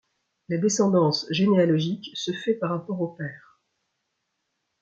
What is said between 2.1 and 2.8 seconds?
se fait par